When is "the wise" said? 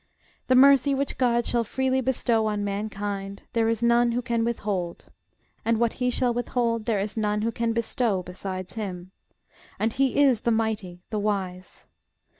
11.11-11.85